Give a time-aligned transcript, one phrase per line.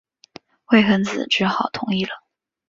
[0.71, 2.09] 魏桓子只好同意了。